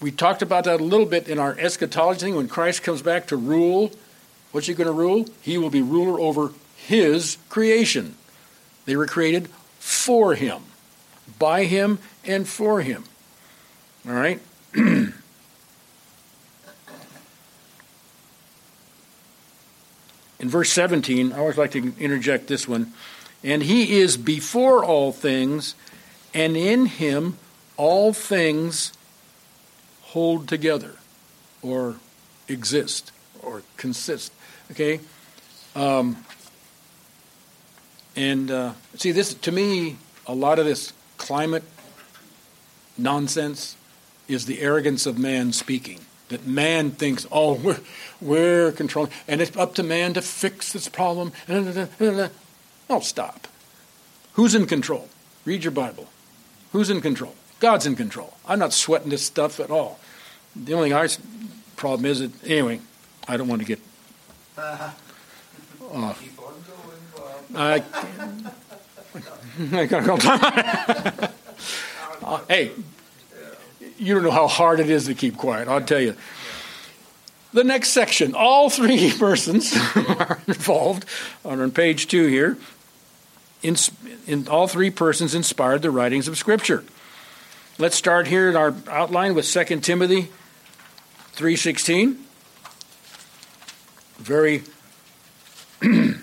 [0.00, 2.36] We talked about that a little bit in our eschatology thing.
[2.36, 3.92] When Christ comes back to rule,
[4.52, 5.26] what's he going to rule?
[5.40, 8.16] He will be ruler over his creation.
[8.84, 10.62] They were created for him,
[11.38, 13.04] by him, and for him.
[14.06, 14.40] All right?
[14.74, 15.12] in
[20.40, 22.92] verse 17, I always like to interject this one.
[23.44, 25.74] And he is before all things,
[26.32, 27.38] and in him
[27.76, 28.92] all things
[30.02, 30.96] hold together
[31.62, 31.96] or
[32.48, 33.12] exist
[33.42, 34.32] or consist.
[34.72, 35.00] Okay?
[35.74, 36.24] Um,
[38.16, 41.64] and uh, see, this to me, a lot of this climate
[42.98, 43.76] nonsense
[44.28, 46.00] is the arrogance of man speaking.
[46.28, 47.80] That man thinks, oh, we're,
[48.20, 51.32] we're controlling, and it's up to man to fix this problem.
[51.48, 53.48] Oh, stop.
[54.34, 55.08] Who's in control?
[55.44, 56.08] Read your Bible.
[56.72, 57.34] Who's in control?
[57.60, 58.34] God's in control.
[58.46, 59.98] I'm not sweating this stuff at all.
[60.56, 60.90] The only
[61.76, 62.80] problem is that, anyway,
[63.28, 63.80] I don't want to get
[67.54, 67.82] I,
[69.72, 70.16] I gotta go.
[72.26, 72.70] uh, hey,
[73.98, 75.68] you don't know how hard it is to keep quiet.
[75.68, 76.16] I'll tell you.
[77.52, 81.04] The next section, all three persons are involved,
[81.44, 82.56] on page two here.
[83.62, 83.76] In,
[84.26, 86.82] in, all three persons inspired the writings of Scripture.
[87.78, 90.30] Let's start here in our outline with 2 Timothy
[91.36, 92.16] 3.16.
[94.22, 94.62] Very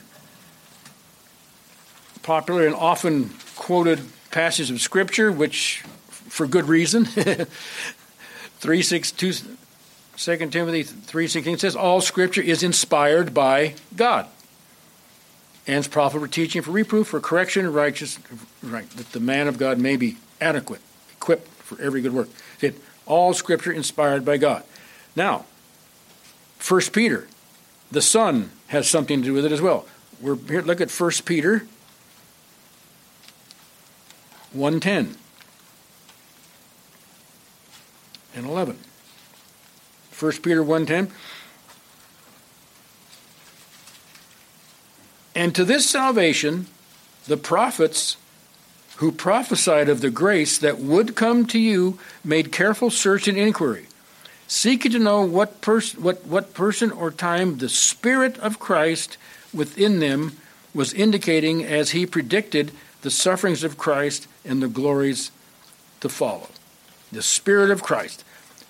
[2.24, 4.00] popular and often quoted
[4.32, 7.06] passage of Scripture, which for good reason.
[8.60, 14.28] 3, 6, 2, 2 Timothy 3.16 says, All Scripture is inspired by God
[15.68, 18.18] and is profitable for teaching, for reproof, for correction, and righteous,
[18.64, 20.82] right, that the man of God may be adequate,
[21.12, 22.30] equipped for every good work.
[23.06, 24.64] All Scripture inspired by God.
[25.16, 25.46] Now,
[26.66, 27.28] 1 Peter,
[27.92, 29.86] the Son has something to do with it as well.
[30.22, 30.62] We're here.
[30.62, 31.66] Look at 1 Peter
[34.54, 35.16] 110.
[38.36, 38.78] and 11.
[40.18, 41.10] 1 Peter 1:10
[45.36, 46.68] And to this salvation
[47.28, 48.18] the prophets
[48.98, 53.88] who prophesied of the grace that would come to you made careful search and inquiry
[54.50, 59.18] seeking to know what, pers- what, what person or time the Spirit of Christ
[59.54, 60.36] within them
[60.74, 65.32] was indicating as he predicted the sufferings of Christ and the glories
[66.02, 66.50] to follow.
[67.12, 68.26] The Spirit of Christ.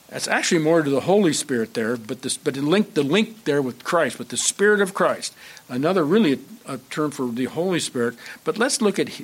[0.10, 3.46] That's actually more to the Holy Spirit there, but this, but the link the link
[3.46, 5.34] there with Christ, with the Spirit of Christ.
[5.70, 6.34] Another really
[6.65, 8.15] a, a term for the Holy Spirit.
[8.44, 9.22] But let's look at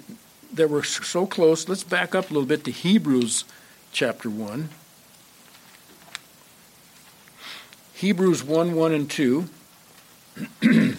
[0.53, 1.67] that we're so close.
[1.67, 3.43] Let's back up a little bit to Hebrews
[3.91, 4.69] chapter one.
[8.05, 9.45] Hebrews 1 1 and 2.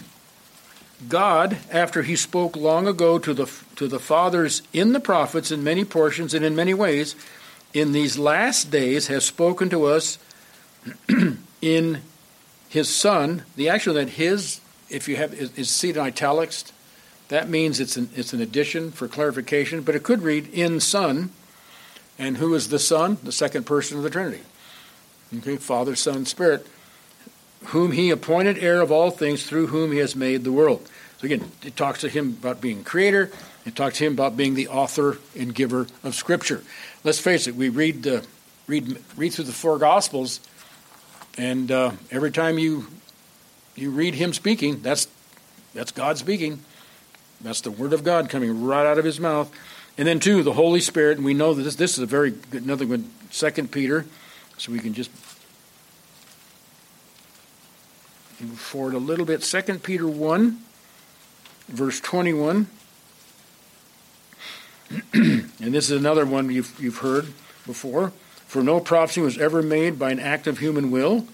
[1.07, 5.63] God, after he spoke long ago to the, to the fathers in the prophets in
[5.63, 7.15] many portions and in many ways,
[7.73, 10.19] in these last days has spoken to us
[11.61, 12.01] in
[12.67, 13.43] his son.
[13.55, 16.73] The actual that his, if you have is, is seated in italics,
[17.29, 21.31] that means it's an it's an addition for clarification, but it could read in son.
[22.19, 23.17] And who is the Son?
[23.23, 24.41] The second person of the Trinity.
[25.37, 26.65] Okay, Father, Son, Spirit,
[27.65, 30.87] whom he appointed heir of all things, through whom he has made the world.
[31.19, 33.31] So again, it talks to him about being creator.
[33.65, 36.63] It talks to him about being the author and giver of Scripture
[37.07, 38.25] let's face it, we read the
[38.67, 40.41] read read through the four Gospels,
[41.37, 42.87] and uh, every time you
[43.75, 45.07] you read him speaking, that's
[45.73, 46.59] that's God speaking.
[47.39, 49.51] That's the word of God coming right out of his mouth.
[49.97, 52.31] And then two, the Holy Spirit, and we know that this this is a very
[52.31, 54.05] good another one, Second Peter,
[54.57, 55.23] so we can just move
[58.45, 59.43] forward a little bit.
[59.43, 60.59] Second Peter one,
[61.67, 62.67] verse twenty one.
[65.13, 67.25] and this is another one you've, you've heard
[67.65, 68.13] before.
[68.45, 71.27] For no prophecy was ever made by an act of human will,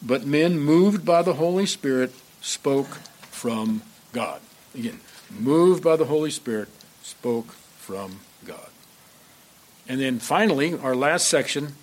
[0.00, 2.86] but men moved by the Holy Spirit spoke
[3.30, 3.82] from
[4.12, 4.40] God.
[4.74, 6.68] Again, moved by the Holy Spirit,
[7.02, 8.68] spoke from God.
[9.88, 11.74] And then finally, our last section,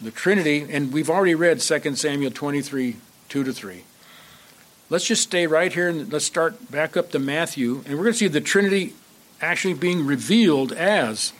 [0.00, 2.96] the Trinity, and we've already read 2 Samuel 23
[3.30, 3.84] 2 to 3.
[4.90, 8.12] Let's just stay right here and let's start back up to Matthew, and we're going
[8.12, 8.92] to see the Trinity
[9.40, 11.32] actually being revealed as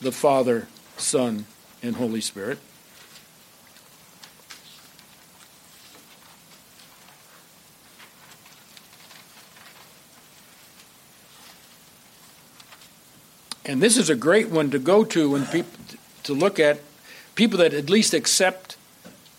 [0.00, 0.66] the Father,
[0.96, 1.46] Son,
[1.82, 2.58] and Holy Spirit.
[13.66, 15.70] And this is a great one to go to when people
[16.22, 16.80] to look at
[17.34, 18.76] people that at least accept.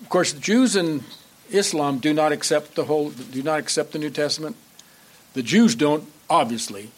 [0.02, 1.04] Of course, the Jews and
[1.50, 4.56] Islam do not accept the whole do not accept the New Testament.
[5.34, 6.92] The Jews don't, obviously.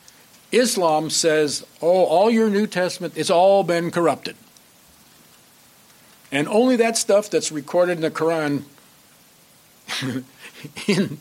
[0.51, 4.35] Islam says, "Oh, all your New Testament, it's all been corrupted."
[6.31, 8.63] And only that stuff that's recorded in the Quran
[10.87, 11.19] in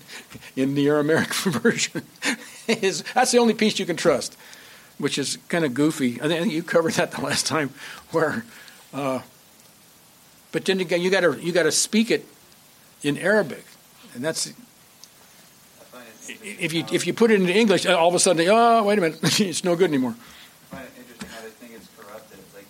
[0.57, 2.03] in the Aramaic version
[2.67, 4.37] is that's the only piece you can trust
[4.99, 6.21] which is kind of goofy.
[6.21, 7.71] I think you covered that the last time,
[8.11, 8.45] where,
[8.93, 9.21] uh,
[10.53, 12.27] but then again, you got to you got to speak it
[13.03, 13.65] in Arabic,
[14.15, 14.53] and that's
[16.29, 18.99] if you if you put it into English, uh, all of a sudden, oh wait
[18.99, 20.15] a minute, it's no good anymore.
[20.73, 22.39] I find it interesting how they think it's corrupted.
[22.55, 22.67] Like,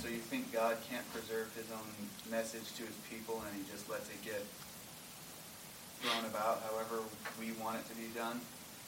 [0.00, 1.88] so you think God can't preserve His own
[2.30, 4.42] message to His people, and He just lets it get
[6.04, 7.02] thrown about however
[7.40, 8.40] we want it to be done?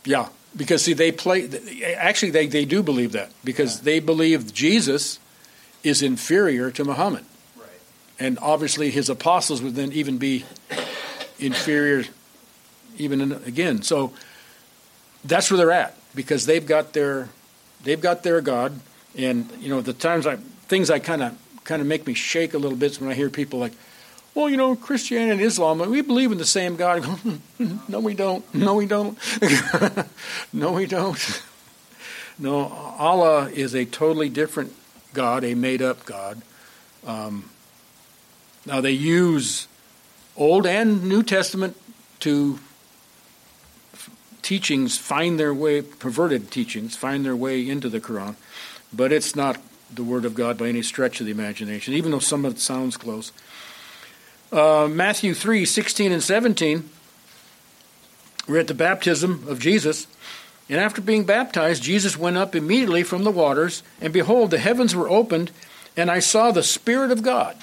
[0.04, 1.48] Yeah, because see, they play.
[1.96, 3.84] Actually, they, they do believe that because yeah.
[3.84, 5.18] they believe Jesus
[5.82, 7.24] is inferior to Muhammad.
[8.18, 10.44] And obviously his apostles would then even be
[11.38, 12.04] inferior,
[12.96, 13.82] even in, again.
[13.82, 14.12] So
[15.24, 17.28] that's where they're at because they've got their
[17.84, 18.78] they've got their God,
[19.16, 20.36] and you know the times I
[20.68, 23.28] things I kind of kind of make me shake a little bit when I hear
[23.28, 23.72] people like,
[24.34, 27.04] well, you know, Christianity and Islam, we believe in the same God.
[27.88, 28.54] no, we don't.
[28.54, 29.18] No, we don't.
[30.52, 31.42] no, we don't.
[32.38, 32.66] No,
[32.98, 34.74] Allah is a totally different
[35.14, 36.42] God, a made up God.
[37.06, 37.48] Um,
[38.66, 39.68] now, they use
[40.36, 41.76] Old and New Testament
[42.20, 42.58] to
[44.42, 48.34] teachings find their way, perverted teachings find their way into the Quran,
[48.92, 49.58] but it's not
[49.94, 52.58] the Word of God by any stretch of the imagination, even though some of it
[52.58, 53.30] sounds close.
[54.50, 56.90] Uh, Matthew 3 16 and 17,
[58.48, 60.08] we're at the baptism of Jesus.
[60.68, 64.96] And after being baptized, Jesus went up immediately from the waters, and behold, the heavens
[64.96, 65.52] were opened,
[65.96, 67.56] and I saw the Spirit of God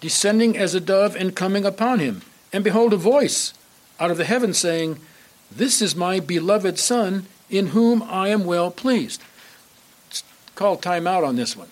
[0.00, 2.22] descending as a dove and coming upon him.
[2.52, 3.52] And behold, a voice
[4.00, 5.00] out of the heaven saying,
[5.50, 9.22] This is my beloved Son, in whom I am well pleased.
[10.08, 10.24] Let's
[10.54, 11.68] call time out on this one.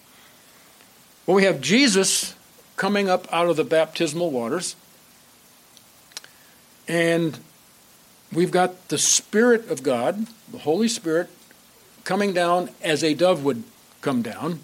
[1.26, 2.34] Well, we have Jesus
[2.76, 4.76] coming up out of the baptismal waters.
[6.86, 7.38] And
[8.32, 11.28] we've got the Spirit of God, the Holy Spirit,
[12.04, 13.64] coming down as a dove would
[14.00, 14.60] come down.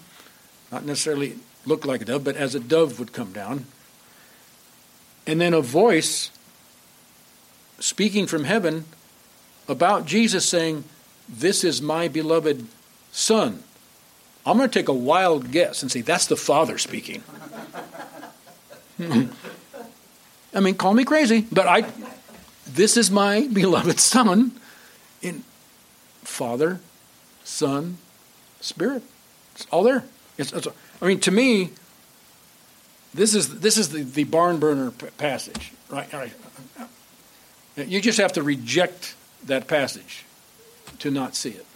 [0.70, 3.66] Not necessarily look like a dove, but as a dove would come down.
[5.26, 6.30] And then a voice
[7.78, 8.84] speaking from heaven
[9.68, 10.84] about Jesus saying,
[11.28, 12.66] This is my beloved
[13.12, 13.62] Son.
[14.44, 17.22] I'm going to take a wild guess and say, That's the Father speaking.
[20.54, 21.84] I mean, call me crazy, but I.
[22.66, 24.52] This is my beloved Son,
[25.20, 25.42] in
[26.22, 26.80] Father,
[27.44, 27.98] Son,
[28.60, 29.02] Spirit.
[29.54, 30.04] It's all there.
[30.38, 30.68] It's, it's,
[31.02, 31.70] I mean, to me,
[33.12, 36.10] this is this is the, the barn burner passage, right?
[36.12, 36.32] right?
[37.76, 40.24] You just have to reject that passage
[41.00, 41.66] to not see it,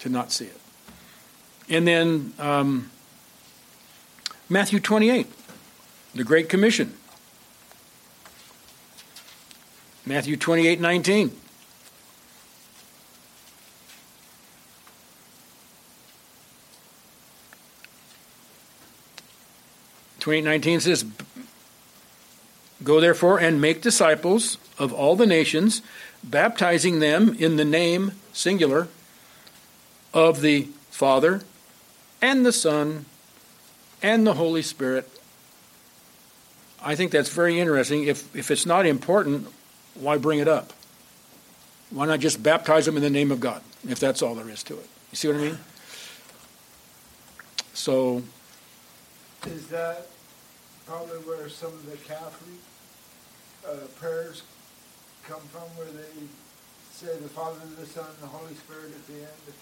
[0.00, 0.60] to not see it.
[1.68, 2.90] And then um,
[4.48, 5.26] Matthew 28
[6.14, 6.94] the Great Commission.
[10.06, 11.40] Matthew 28 19.
[20.24, 21.04] Twenty nineteen says,
[22.82, 25.82] Go therefore and make disciples of all the nations,
[26.22, 28.88] baptizing them in the name, singular,
[30.14, 31.42] of the Father
[32.22, 33.04] and the Son
[34.02, 35.10] and the Holy Spirit,
[36.82, 38.04] I think that's very interesting.
[38.04, 39.48] If, if it's not important,
[39.92, 40.72] why bring it up?
[41.90, 44.62] Why not just baptize them in the name of God, if that's all there is
[44.62, 44.88] to it?
[45.12, 45.58] You see what I mean?
[47.74, 48.22] So.
[49.44, 50.08] Is that
[50.86, 52.60] probably where some of the Catholic
[53.66, 54.42] uh, prayers
[55.26, 56.26] come from, where they
[56.92, 59.56] say the Father, the Son, and the Holy Spirit at the end?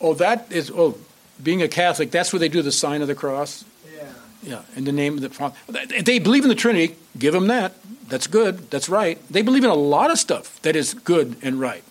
[0.00, 0.96] Oh, that is, oh,
[1.42, 3.64] being a Catholic, that's where they do the sign of the cross?
[3.94, 4.04] Yeah.
[4.40, 5.56] Yeah, in the name of the Father.
[5.68, 6.94] They believe in the Trinity.
[7.18, 7.74] Give them that.
[8.08, 8.70] That's good.
[8.70, 9.18] That's right.
[9.28, 11.82] They believe in a lot of stuff that is good and right.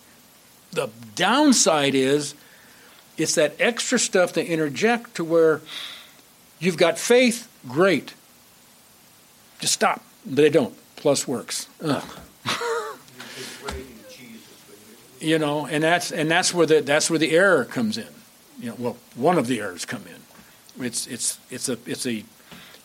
[0.71, 2.35] the downside is
[3.17, 5.61] it's that extra stuff they interject to where
[6.59, 8.13] you've got faith, great.
[9.59, 10.03] Just stop.
[10.25, 10.75] But they don't.
[10.95, 11.67] Plus works.
[15.19, 18.07] You know, and that's and that's where the that's where the error comes in.
[18.59, 20.85] You know, well, one of the errors come in.
[20.85, 22.23] It's it's it's a it's a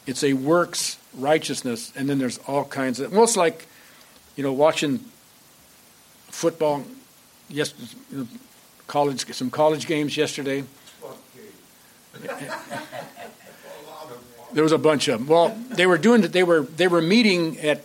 [0.06, 3.66] it's a works righteousness, and then there's all kinds of almost like,
[4.36, 5.00] you know, watching
[6.28, 6.84] football.
[7.48, 7.74] Yes,
[8.86, 10.64] college some college games yesterday.
[14.52, 15.28] there was a bunch of them.
[15.28, 17.82] Well, they were doing they were they were meeting at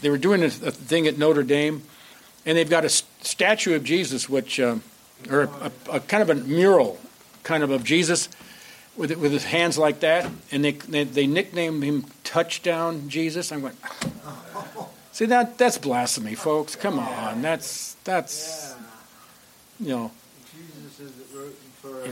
[0.00, 1.82] they were doing a, thing at Notre Dame,
[2.46, 4.76] and they've got a statue of Jesus, which uh,
[5.30, 5.48] or a,
[5.90, 6.98] a, a, kind of a mural,
[7.42, 8.28] kind of of Jesus,
[8.96, 13.52] with with his hands like that, and they they, they nicknamed him Touchdown Jesus.
[13.52, 13.76] I'm going.
[15.12, 16.76] See that that's blasphemy, folks.
[16.76, 18.74] Come on, that's that's
[19.80, 20.12] you know.
[20.52, 22.04] Jesus is rooting for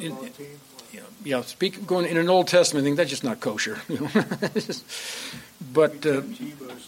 [0.00, 3.10] you know, football you know, you know speak, going in an Old Testament thing, that's
[3.10, 3.78] just not kosher.
[5.72, 6.22] but uh,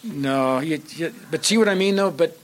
[0.02, 2.10] no, you, you, but see what I mean though.
[2.10, 2.38] But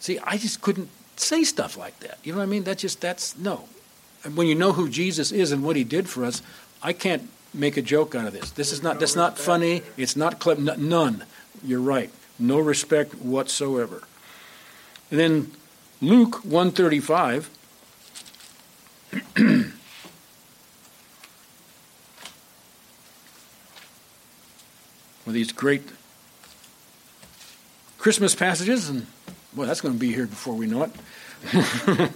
[0.00, 2.18] see, I just couldn't say stuff like that.
[2.22, 2.64] You know what I mean?
[2.64, 3.68] That's just that's no.
[4.22, 6.42] And when you know who Jesus is and what He did for us,
[6.82, 8.50] I can't make a joke out of this.
[8.50, 9.82] This is not that's not funny.
[9.96, 10.76] It's not clever.
[10.76, 11.24] None.
[11.64, 12.10] You're right.
[12.38, 14.02] No respect whatsoever.
[15.10, 15.52] And then
[16.00, 17.50] Luke 135.
[25.30, 25.84] with these great
[27.98, 29.06] Christmas passages, and
[29.54, 30.90] well, that's going to be here before we know it.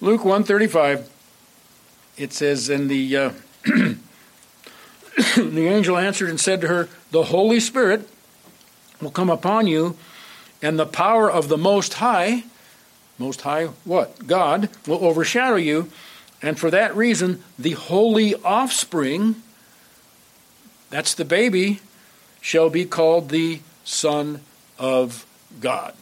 [0.00, 1.10] Luke 135,
[2.16, 3.32] it says, And the, uh,
[5.36, 8.08] the angel answered and said to her, The Holy Spirit
[9.02, 9.94] will come upon you,
[10.62, 12.44] and the power of the Most High,
[13.18, 14.26] Most High what?
[14.26, 15.90] God, will overshadow you,
[16.40, 19.42] and for that reason, the holy offspring
[20.90, 21.80] that's the baby,
[22.40, 24.40] shall be called the Son
[24.78, 25.26] of
[25.60, 25.94] God.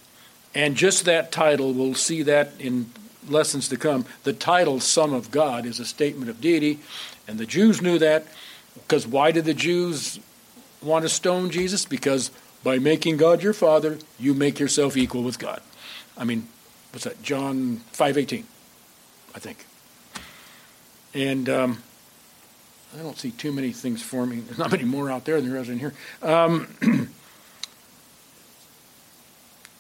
[0.55, 2.91] And just that title, we'll see that in
[3.29, 4.07] lessons to come.
[4.25, 6.79] The title, Son of God, is a statement of deity,
[7.29, 8.27] and the Jews knew that.
[8.75, 10.21] Because why did the Jews
[10.83, 11.85] want to stone Jesus?
[11.85, 12.31] Because
[12.63, 15.61] by making God your father, you make yourself equal with God.
[16.17, 16.49] I mean,
[16.93, 17.23] what's that?
[17.23, 18.45] John 5.18,
[19.35, 19.65] I think.
[21.15, 21.83] And um,
[22.99, 24.47] I don't see too many things forming.
[24.47, 25.93] There's not many more out there than there is in here.
[26.23, 26.67] Um,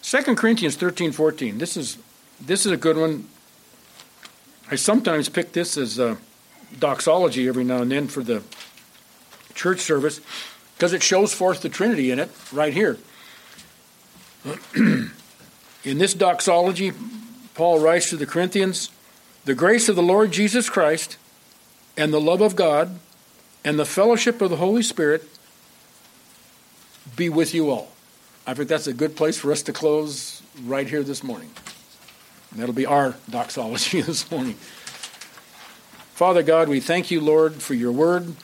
[0.02, 1.56] 2 Corinthians 13, 14.
[1.56, 1.96] This is,
[2.38, 3.26] this is a good one.
[4.70, 6.18] I sometimes pick this as a
[6.78, 8.42] doxology every now and then for the
[9.54, 10.20] church service
[10.74, 12.98] because it shows forth the Trinity in it right here.
[14.74, 15.10] in
[15.84, 16.92] this doxology,
[17.54, 18.90] Paul writes to the Corinthians
[19.46, 21.16] The grace of the Lord Jesus Christ
[21.96, 22.98] and the love of God
[23.66, 25.28] and the fellowship of the Holy Spirit
[27.16, 27.90] be with you all.
[28.46, 31.50] I think that's a good place for us to close right here this morning.
[32.52, 34.54] And that'll be our doxology this morning.
[36.14, 38.36] Father God, we thank you, Lord, for your word.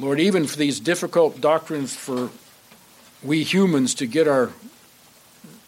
[0.00, 2.30] Lord, even for these difficult doctrines for
[3.22, 4.50] we humans to get our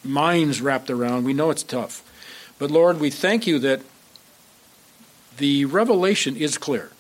[0.02, 1.24] minds wrapped around.
[1.24, 2.02] We know it's tough.
[2.58, 3.82] But Lord, we thank you that
[5.36, 6.90] the revelation is clear.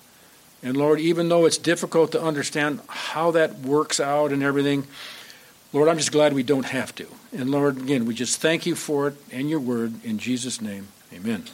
[0.62, 4.86] And Lord, even though it's difficult to understand how that works out and everything,
[5.72, 7.06] Lord, I'm just glad we don't have to.
[7.32, 10.04] And Lord, again, we just thank you for it and your word.
[10.04, 11.44] In Jesus' name, amen.